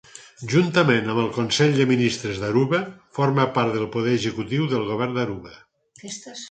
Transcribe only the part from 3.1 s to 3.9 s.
forma part del